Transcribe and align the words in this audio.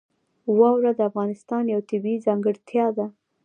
واوره 0.59 0.91
د 0.95 0.99
افغانستان 1.09 1.63
یوه 1.73 1.87
طبیعي 1.89 2.23
ځانګړتیا 2.25 2.85
ده. 2.97 3.05